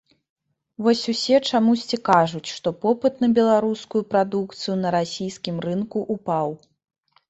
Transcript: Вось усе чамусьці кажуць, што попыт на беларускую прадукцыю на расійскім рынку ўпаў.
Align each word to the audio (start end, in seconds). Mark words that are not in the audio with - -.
Вось 0.87 1.03
усе 1.13 1.37
чамусьці 1.49 1.99
кажуць, 2.09 2.49
што 2.55 2.75
попыт 2.87 3.23
на 3.27 3.31
беларускую 3.39 4.03
прадукцыю 4.17 4.75
на 4.83 4.99
расійскім 5.01 5.65
рынку 5.71 6.09
ўпаў. 6.19 6.63